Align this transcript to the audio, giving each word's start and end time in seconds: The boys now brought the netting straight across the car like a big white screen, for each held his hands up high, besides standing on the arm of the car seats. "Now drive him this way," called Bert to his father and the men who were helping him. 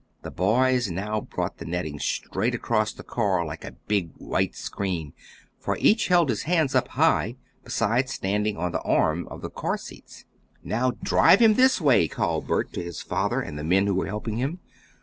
The 0.23 0.31
boys 0.31 0.89
now 0.89 1.21
brought 1.21 1.57
the 1.59 1.65
netting 1.65 1.99
straight 1.99 2.55
across 2.55 2.91
the 2.91 3.03
car 3.03 3.45
like 3.45 3.63
a 3.63 3.75
big 3.87 4.09
white 4.17 4.55
screen, 4.55 5.13
for 5.59 5.77
each 5.79 6.07
held 6.07 6.29
his 6.29 6.41
hands 6.49 6.73
up 6.73 6.87
high, 6.87 7.35
besides 7.63 8.11
standing 8.11 8.57
on 8.57 8.71
the 8.71 8.81
arm 8.81 9.27
of 9.27 9.41
the 9.43 9.51
car 9.51 9.77
seats. 9.77 10.25
"Now 10.63 10.93
drive 11.03 11.39
him 11.39 11.53
this 11.53 11.79
way," 11.79 12.07
called 12.07 12.47
Bert 12.47 12.73
to 12.73 12.83
his 12.83 13.03
father 13.03 13.41
and 13.41 13.59
the 13.59 13.63
men 13.63 13.85
who 13.85 13.93
were 13.93 14.07
helping 14.07 14.37
him. 14.37 14.57